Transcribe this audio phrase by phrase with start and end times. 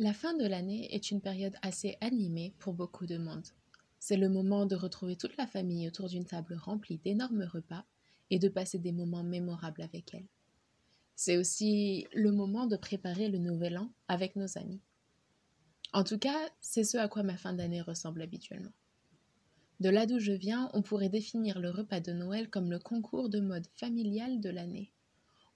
[0.00, 3.48] La fin de l'année est une période assez animée pour beaucoup de monde.
[3.98, 7.84] C'est le moment de retrouver toute la famille autour d'une table remplie d'énormes repas
[8.30, 10.28] et de passer des moments mémorables avec elle.
[11.16, 14.80] C'est aussi le moment de préparer le nouvel an avec nos amis.
[15.92, 18.72] En tout cas, c'est ce à quoi ma fin d'année ressemble habituellement.
[19.80, 23.28] De là d'où je viens, on pourrait définir le repas de Noël comme le concours
[23.28, 24.92] de mode familial de l'année.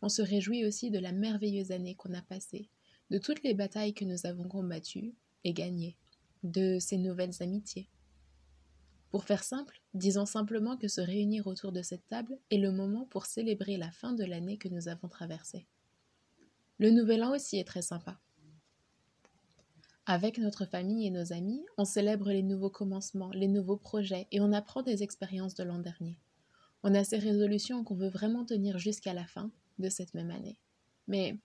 [0.00, 2.68] On se réjouit aussi de la merveilleuse année qu'on a passée,
[3.12, 5.98] de toutes les batailles que nous avons combattues et gagnées,
[6.44, 7.90] de ces nouvelles amitiés.
[9.10, 13.04] Pour faire simple, disons simplement que se réunir autour de cette table est le moment
[13.04, 15.66] pour célébrer la fin de l'année que nous avons traversée.
[16.78, 18.18] Le nouvel an aussi est très sympa.
[20.06, 24.40] Avec notre famille et nos amis, on célèbre les nouveaux commencements, les nouveaux projets et
[24.40, 26.18] on apprend des expériences de l'an dernier.
[26.82, 30.58] On a ces résolutions qu'on veut vraiment tenir jusqu'à la fin de cette même année.
[31.08, 31.36] Mais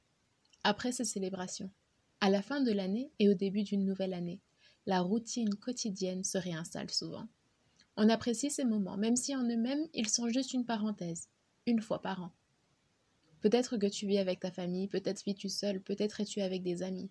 [0.67, 1.71] après ces célébrations,
[2.19, 4.41] à la fin de l'année et au début d'une nouvelle année,
[4.85, 7.25] la routine quotidienne se réinstalle souvent.
[7.95, 11.29] On apprécie ces moments, même si en eux-mêmes, ils sont juste une parenthèse,
[11.67, 12.33] une fois par an.
[13.39, 17.09] Peut-être que tu vis avec ta famille, peut-être vis-tu seul, peut-être es-tu avec des amis.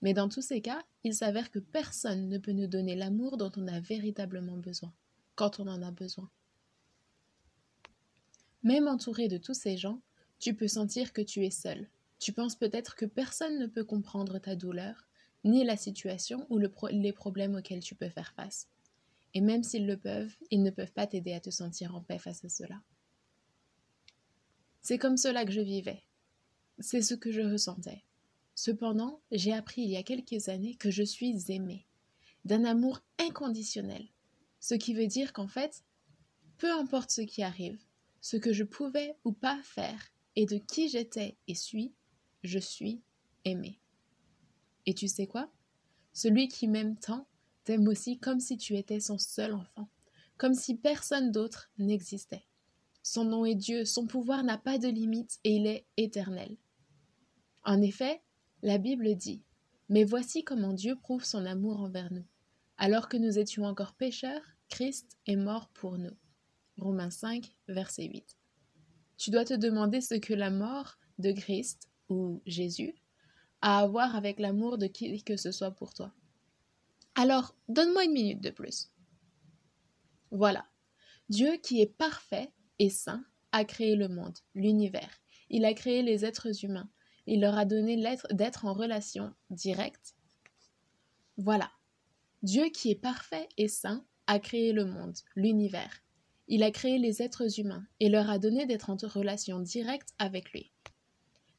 [0.00, 3.52] Mais dans tous ces cas, il s'avère que personne ne peut nous donner l'amour dont
[3.58, 4.94] on a véritablement besoin,
[5.34, 6.30] quand on en a besoin.
[8.62, 10.00] Même entouré de tous ces gens,
[10.38, 11.90] tu peux sentir que tu es seul.
[12.24, 15.06] Tu penses peut-être que personne ne peut comprendre ta douleur,
[15.44, 18.66] ni la situation ou les problèmes auxquels tu peux faire face.
[19.34, 22.18] Et même s'ils le peuvent, ils ne peuvent pas t'aider à te sentir en paix
[22.18, 22.80] face à cela.
[24.80, 26.02] C'est comme cela que je vivais.
[26.78, 28.02] C'est ce que je ressentais.
[28.54, 31.84] Cependant, j'ai appris il y a quelques années que je suis aimée,
[32.46, 34.08] d'un amour inconditionnel.
[34.60, 35.84] Ce qui veut dire qu'en fait,
[36.56, 37.84] peu importe ce qui arrive,
[38.22, 41.92] ce que je pouvais ou pas faire, et de qui j'étais et suis,
[42.44, 43.02] je suis
[43.44, 43.80] aimée.
[44.86, 45.50] Et tu sais quoi?
[46.12, 47.26] Celui qui m'aime tant
[47.64, 49.88] t'aime aussi comme si tu étais son seul enfant,
[50.36, 52.44] comme si personne d'autre n'existait.
[53.02, 56.56] Son nom est Dieu, son pouvoir n'a pas de limite et il est éternel.
[57.64, 58.22] En effet,
[58.62, 59.42] la Bible dit
[59.88, 62.26] Mais voici comment Dieu prouve son amour envers nous.
[62.76, 66.16] Alors que nous étions encore pécheurs, Christ est mort pour nous.
[66.78, 68.36] Romains 5, verset 8.
[69.16, 72.94] Tu dois te demander ce que la mort de Christ, ou Jésus,
[73.60, 76.12] à voir avec l'amour de qui que ce soit pour toi.
[77.14, 78.90] Alors, donne-moi une minute de plus.
[80.30, 80.66] Voilà.
[81.28, 85.20] Dieu qui est parfait et saint a créé le monde, l'univers.
[85.48, 86.90] Il a créé les êtres humains.
[87.26, 90.14] Il leur a donné l'être d'être en relation directe.
[91.38, 91.70] Voilà.
[92.42, 96.02] Dieu qui est parfait et saint a créé le monde, l'univers.
[96.48, 100.52] Il a créé les êtres humains et leur a donné d'être en relation directe avec
[100.52, 100.73] lui.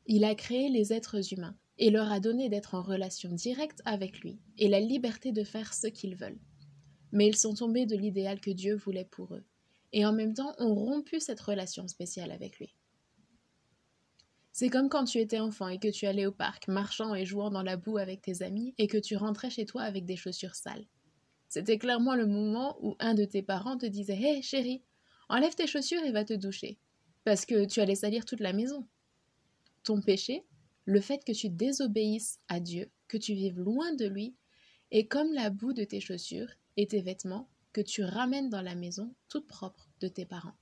[0.07, 4.19] Il a créé les êtres humains et leur a donné d'être en relation directe avec
[4.19, 6.39] lui et la liberté de faire ce qu'ils veulent.
[7.11, 9.43] Mais ils sont tombés de l'idéal que Dieu voulait pour eux,
[9.93, 12.75] et en même temps ont rompu cette relation spéciale avec lui.
[14.51, 17.49] C'est comme quand tu étais enfant et que tu allais au parc, marchant et jouant
[17.49, 20.55] dans la boue avec tes amis, et que tu rentrais chez toi avec des chaussures
[20.55, 20.85] sales.
[21.49, 24.83] C'était clairement le moment où un de tes parents te disait Hé chérie,
[25.29, 26.79] enlève tes chaussures et va te doucher,
[27.25, 28.87] parce que tu allais salir toute la maison.
[29.85, 30.43] Ton péché,
[30.85, 34.35] le fait que tu désobéisses à Dieu, que tu vives loin de lui,
[34.91, 38.73] est comme la boue de tes chaussures et tes vêtements que tu ramènes dans la
[38.73, 40.57] maison toute propre de tes parents.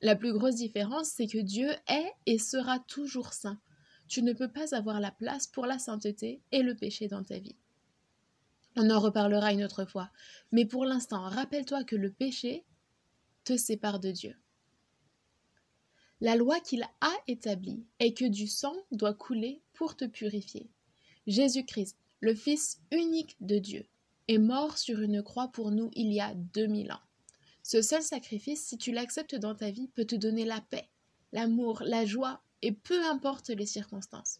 [0.00, 3.60] La plus grosse différence, c'est que Dieu est et sera toujours saint.
[4.08, 7.38] Tu ne peux pas avoir la place pour la sainteté et le péché dans ta
[7.38, 7.56] vie.
[8.76, 10.10] On en reparlera une autre fois,
[10.50, 12.64] mais pour l'instant, rappelle-toi que le péché
[13.44, 14.34] te sépare de Dieu.
[16.22, 20.70] La loi qu'il a établie est que du sang doit couler pour te purifier.
[21.26, 23.88] Jésus-Christ, le Fils unique de Dieu,
[24.28, 27.00] est mort sur une croix pour nous il y a 2000 ans.
[27.64, 30.88] Ce seul sacrifice, si tu l'acceptes dans ta vie, peut te donner la paix,
[31.32, 34.38] l'amour, la joie, et peu importe les circonstances.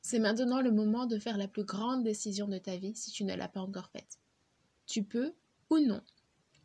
[0.00, 3.24] C'est maintenant le moment de faire la plus grande décision de ta vie si tu
[3.24, 4.18] ne l'as pas encore faite.
[4.86, 5.34] Tu peux,
[5.68, 6.00] ou non,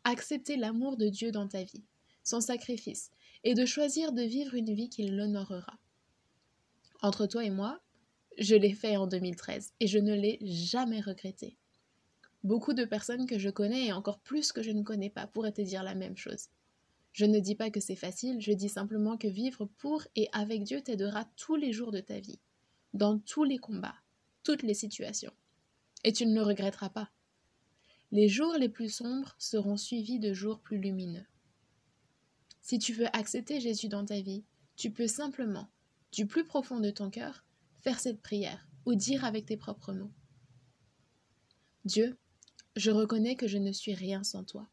[0.04, 1.84] accepter l'amour de Dieu dans ta vie,
[2.24, 3.10] son sacrifice,
[3.44, 5.78] et de choisir de vivre une vie qui l'honorera.
[7.00, 7.80] Entre toi et moi,
[8.38, 11.56] je l'ai fait en 2013 et je ne l'ai jamais regretté.
[12.44, 15.52] Beaucoup de personnes que je connais et encore plus que je ne connais pas pourraient
[15.52, 16.48] te dire la même chose.
[17.12, 20.62] Je ne dis pas que c'est facile, je dis simplement que vivre pour et avec
[20.62, 22.38] Dieu t'aidera tous les jours de ta vie,
[22.94, 23.96] dans tous les combats,
[24.44, 25.32] toutes les situations.
[26.04, 27.10] Et tu ne le regretteras pas.
[28.12, 31.26] Les jours les plus sombres seront suivis de jours plus lumineux.
[32.68, 34.44] Si tu veux accepter Jésus dans ta vie,
[34.76, 35.70] tu peux simplement,
[36.12, 37.46] du plus profond de ton cœur,
[37.80, 40.12] faire cette prière ou dire avec tes propres mots.
[41.86, 42.18] Dieu,
[42.76, 44.68] je reconnais que je ne suis rien sans toi.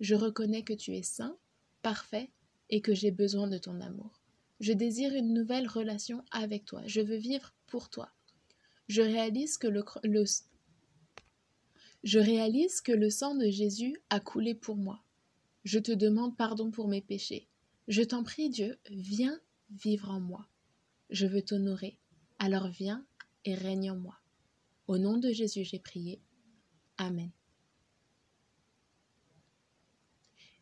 [0.00, 1.34] Je reconnais que tu es saint,
[1.80, 2.30] parfait
[2.68, 4.20] et que j'ai besoin de ton amour.
[4.60, 6.82] Je désire une nouvelle relation avec toi.
[6.84, 8.12] Je veux vivre pour toi.
[8.88, 9.82] Je réalise que le,
[12.04, 15.02] je réalise que le sang de Jésus a coulé pour moi.
[15.64, 17.48] Je te demande pardon pour mes péchés.
[17.88, 19.40] Je t'en prie, Dieu, viens
[19.70, 20.48] vivre en moi.
[21.10, 21.98] Je veux t'honorer.
[22.38, 23.04] Alors viens
[23.44, 24.18] et règne en moi.
[24.86, 26.22] Au nom de Jésus, j'ai prié.
[26.96, 27.30] Amen.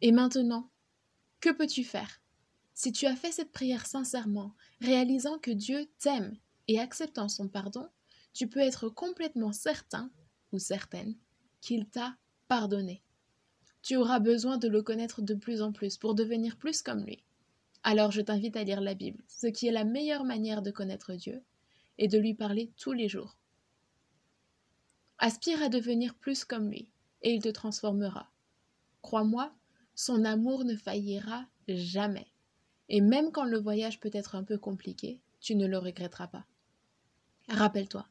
[0.00, 0.70] Et maintenant,
[1.40, 2.20] que peux-tu faire?
[2.74, 6.36] Si tu as fait cette prière sincèrement, réalisant que Dieu t'aime
[6.68, 7.88] et acceptant son pardon,
[8.32, 10.12] tu peux être complètement certain
[10.52, 11.16] ou certaine
[11.60, 12.16] qu'il t'a
[12.46, 13.02] pardonné.
[13.88, 17.24] Tu auras besoin de le connaître de plus en plus pour devenir plus comme lui.
[17.82, 21.14] Alors je t'invite à lire la Bible, ce qui est la meilleure manière de connaître
[21.14, 21.42] Dieu,
[21.96, 23.38] et de lui parler tous les jours.
[25.16, 26.90] Aspire à devenir plus comme lui,
[27.22, 28.30] et il te transformera.
[29.00, 29.54] Crois-moi,
[29.94, 32.26] son amour ne faillira jamais.
[32.90, 36.44] Et même quand le voyage peut être un peu compliqué, tu ne le regretteras pas.
[37.48, 38.06] Rappelle-toi,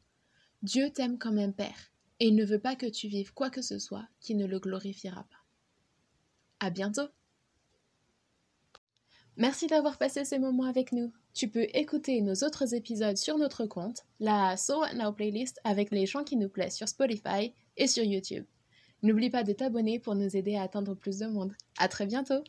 [0.64, 3.62] Dieu t'aime comme un père, et il ne veut pas que tu vives quoi que
[3.62, 5.37] ce soit qui ne le glorifiera pas.
[6.60, 7.08] À bientôt!
[9.36, 11.14] Merci d'avoir passé ces moments avec nous.
[11.36, 16.08] Tu peux écouter nos autres épisodes sur notre compte, la So Now playlist avec les
[16.08, 18.46] chants qui nous plaisent sur Spotify et sur YouTube.
[19.04, 21.54] N'oublie pas de t'abonner pour nous aider à atteindre plus de monde.
[21.78, 22.44] À très bientôt!